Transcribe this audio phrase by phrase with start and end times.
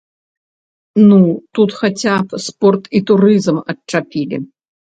[1.09, 1.19] Ну,
[1.59, 4.37] тут хаця б спорт і турызм адчапілі.